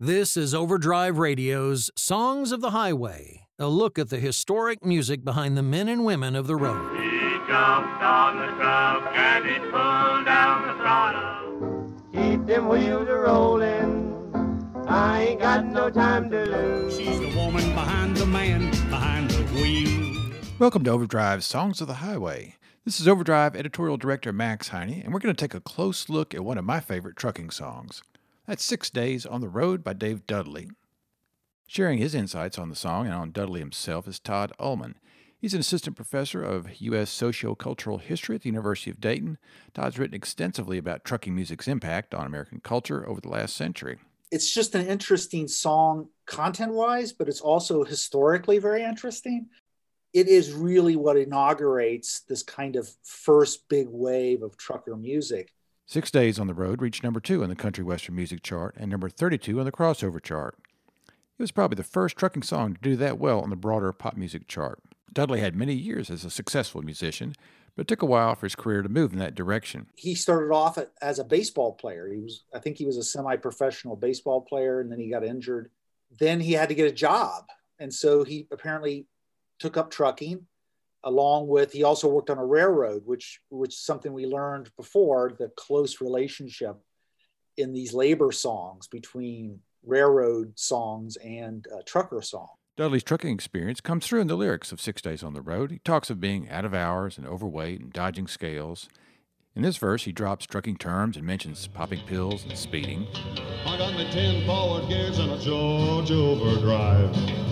[0.00, 5.56] This is Overdrive Radio's Songs of the Highway, a look at the historic music behind
[5.56, 6.96] the men and women of the road.
[6.96, 11.92] He jumped on the truck and he pulled down the throttle.
[12.14, 14.14] Keep them wheels a rolling.
[14.86, 16.96] I ain't got no time to lose.
[16.96, 20.32] She's the woman behind the man behind the wheel.
[20.60, 22.54] Welcome to Overdrive Songs of the Highway.
[22.84, 26.34] This is Overdrive editorial director Max Heine, and we're going to take a close look
[26.34, 28.00] at one of my favorite trucking songs.
[28.48, 30.70] That's Six Days on the Road by Dave Dudley.
[31.66, 34.94] Sharing his insights on the song and on Dudley himself is Todd Ullman.
[35.38, 37.10] He's an assistant professor of U.S.
[37.10, 39.36] sociocultural history at the University of Dayton.
[39.74, 43.98] Todd's written extensively about trucking music's impact on American culture over the last century.
[44.30, 49.48] It's just an interesting song content wise, but it's also historically very interesting.
[50.14, 55.52] It is really what inaugurates this kind of first big wave of trucker music.
[55.88, 58.90] Six Days on the Road reached number two on the country western music chart and
[58.90, 60.58] number 32 on the crossover chart.
[61.06, 64.14] It was probably the first trucking song to do that well on the broader pop
[64.14, 64.80] music chart.
[65.10, 67.34] Dudley had many years as a successful musician,
[67.74, 69.86] but it took a while for his career to move in that direction.
[69.96, 72.06] He started off as a baseball player.
[72.12, 75.70] He was, I think, he was a semi-professional baseball player, and then he got injured.
[76.18, 77.46] Then he had to get a job,
[77.78, 79.06] and so he apparently
[79.58, 80.44] took up trucking
[81.04, 85.32] along with he also worked on a railroad which which is something we learned before
[85.38, 86.76] the close relationship
[87.56, 94.06] in these labor songs between railroad songs and uh, trucker songs Dudley's trucking experience comes
[94.06, 95.72] through in the lyrics of Six Days on the Road.
[95.72, 98.88] He talks of being out of hours and overweight and dodging scales.
[99.56, 103.08] In this verse, he drops trucking terms and mentions popping pills and speeding.
[103.66, 107.47] I got me 10 forward gears and a Georgia overdrive.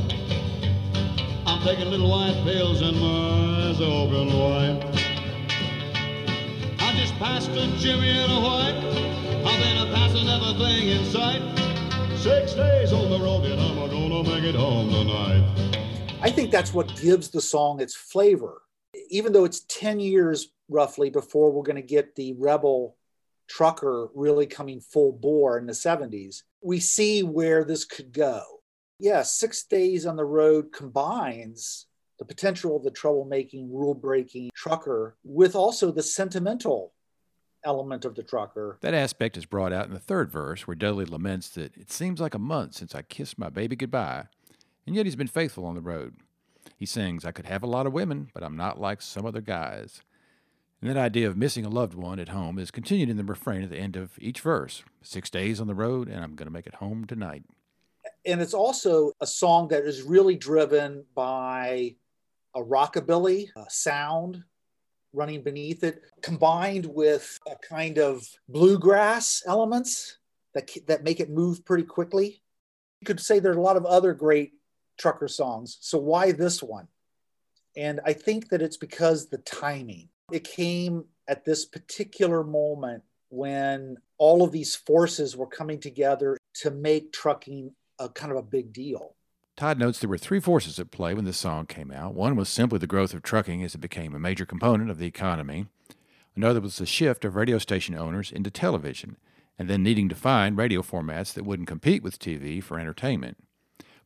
[1.66, 4.80] Taking little white pills in my open wine.
[6.78, 8.76] I just passed a Jimmy in a white.
[9.44, 11.42] I've been a passing everything in sight.
[12.16, 15.42] Six days on the road and I'm gonna make it home tonight.
[16.22, 18.62] I think that's what gives the song its flavor.
[19.10, 22.96] Even though it's 10 years roughly before we're going to get the rebel
[23.48, 28.55] trucker really coming full bore in the 70s, we see where this could go.
[28.98, 31.86] Yeah, six days on the road combines
[32.18, 36.92] the potential of the troublemaking, rule breaking trucker with also the sentimental
[37.64, 38.78] element of the trucker.
[38.80, 42.20] That aspect is brought out in the third verse, where Dudley laments that it seems
[42.20, 44.26] like a month since I kissed my baby goodbye,
[44.86, 46.16] and yet he's been faithful on the road.
[46.76, 49.40] He sings, I could have a lot of women, but I'm not like some other
[49.40, 50.02] guys.
[50.80, 53.62] And that idea of missing a loved one at home is continued in the refrain
[53.62, 56.52] at the end of each verse Six days on the road, and I'm going to
[56.52, 57.44] make it home tonight.
[58.26, 61.94] And it's also a song that is really driven by
[62.54, 64.42] a rockabilly a sound
[65.12, 70.18] running beneath it, combined with a kind of bluegrass elements
[70.54, 72.42] that, that make it move pretty quickly.
[73.00, 74.52] You could say there's a lot of other great
[74.98, 75.78] trucker songs.
[75.80, 76.88] So why this one?
[77.76, 80.08] And I think that it's because the timing.
[80.32, 86.70] It came at this particular moment when all of these forces were coming together to
[86.70, 89.14] make trucking a kind of a big deal.
[89.56, 92.14] Todd notes there were three forces at play when this song came out.
[92.14, 95.06] One was simply the growth of trucking as it became a major component of the
[95.06, 95.66] economy.
[96.34, 99.16] Another was the shift of radio station owners into television,
[99.58, 103.38] and then needing to find radio formats that wouldn't compete with TV for entertainment.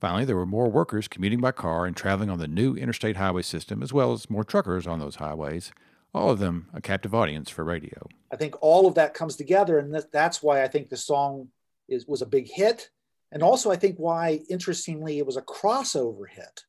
[0.01, 3.43] Finally, there were more workers commuting by car and traveling on the new interstate highway
[3.43, 5.73] system, as well as more truckers on those highways,
[6.15, 8.07] all of them a captive audience for radio.
[8.33, 11.49] I think all of that comes together, and that's why I think the song
[11.89, 12.91] is, was a big hit
[13.33, 16.65] and also, I think why, interestingly, it was a crossover hit.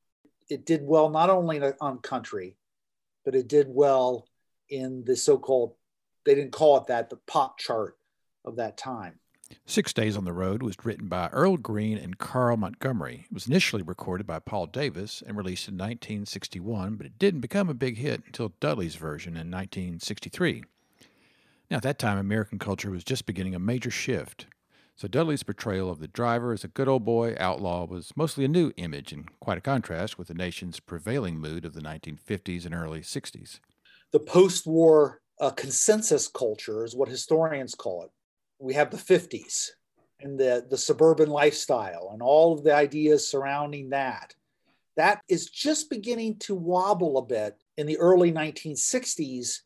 [0.50, 2.56] It did well not only on country,
[3.26, 4.28] but it did well
[4.70, 5.74] in the so called,
[6.26, 7.98] they didn't call it that, but pop chart
[8.46, 9.20] of that time.
[9.66, 13.26] Six Days on the Road was written by Earl Green and Carl Montgomery.
[13.26, 17.70] It was initially recorded by Paul Davis and released in 1961, but it didn't become
[17.70, 20.64] a big hit until Dudley's version in 1963.
[21.70, 24.46] Now, at that time, American culture was just beginning a major shift.
[25.02, 28.48] So Dudley's portrayal of the driver as a good old boy outlaw was mostly a
[28.48, 32.76] new image and quite a contrast with the nation's prevailing mood of the 1950s and
[32.76, 33.62] early 60s.
[34.12, 38.12] The post war uh, consensus culture is what historians call it.
[38.60, 39.70] We have the 50s
[40.20, 44.36] and the, the suburban lifestyle and all of the ideas surrounding that.
[44.98, 49.62] That is just beginning to wobble a bit in the early 1960s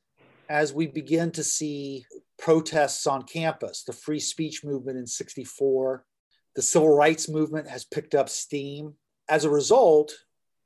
[0.47, 2.05] as we begin to see
[2.37, 6.05] protests on campus, the free speech movement in 64,
[6.55, 8.93] the civil rights movement has picked up steam.
[9.29, 10.13] As a result,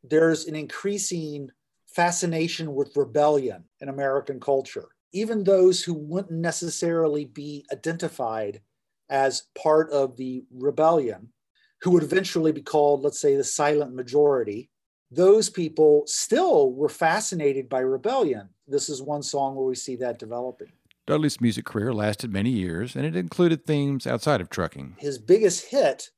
[0.03, 1.49] there's an increasing
[1.87, 4.89] fascination with rebellion in American culture.
[5.11, 8.61] Even those who wouldn't necessarily be identified
[9.09, 11.29] as part of the rebellion,
[11.81, 14.69] who would eventually be called, let's say, the silent majority,
[15.11, 18.49] those people still were fascinated by rebellion.
[18.67, 20.71] This is one song where we see that developing.
[21.09, 24.95] Dudley's music career lasted many years, and it included themes outside of trucking.
[24.99, 26.11] His biggest hit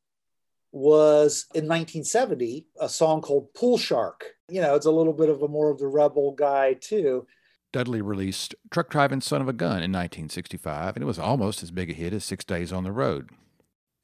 [0.73, 4.25] was in 1970, a song called Pool Shark.
[4.49, 7.25] You know, it's a little bit of a more of the rebel guy, too.
[7.71, 11.71] Dudley released Truck Driving Son of a Gun in 1965, and it was almost as
[11.71, 13.29] big a hit as Six Days on the Road.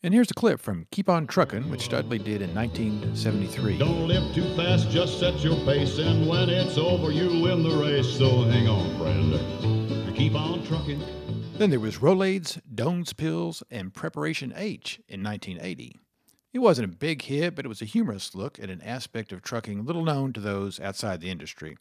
[0.01, 3.77] And here's a clip from Keep On Truckin', which Dudley did in 1973.
[3.77, 7.75] Don't live too fast, just set your pace, and when it's over, you'll win the
[7.75, 8.07] race.
[8.17, 9.86] So hang on, friend, and
[10.17, 10.99] keep on trucking.
[11.57, 15.95] Then there was Rolaids, Doan's Pills, and Preparation H in 1980.
[16.53, 19.43] It wasn't a big hit, but it was a humorous look at an aspect of
[19.43, 21.77] trucking little known to those outside the industry.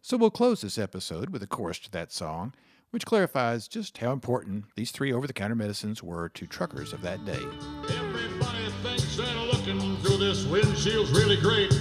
[0.00, 2.54] So we'll close this episode with a chorus to that song,
[2.90, 7.02] which clarifies just how important these three over the counter medicines were to truckers of
[7.02, 7.42] that day.
[7.88, 11.72] Everybody thinks that looking through this windshield's really great,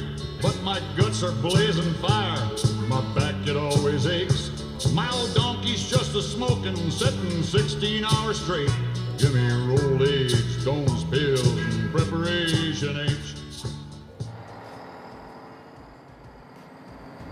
[0.41, 2.49] but my guts are blazing fire.
[2.87, 4.49] My back it always aches.
[4.93, 5.33] My old
[5.71, 8.69] donkey's just a smoking, sitting 16 hours straight.
[9.17, 13.35] Give me Rolaids, Doan's pills, and preparation H.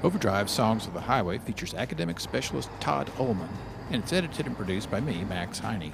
[0.04, 3.50] Overdrive Songs of the Highway features academic specialist Todd Ullman,
[3.92, 5.92] and it's edited and produced by me, Max Heine.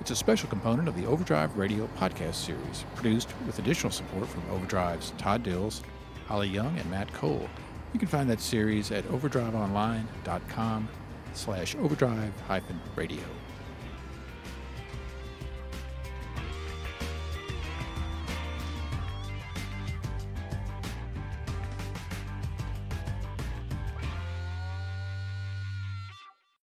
[0.00, 4.48] It's a special component of the Overdrive Radio podcast series, produced with additional support from
[4.52, 5.82] Overdrive's Todd Dills,
[6.28, 7.48] Holly Young, and Matt Cole.
[7.92, 10.88] You can find that series at overdriveonline.com
[11.34, 13.39] slash overdrive hyphen radio.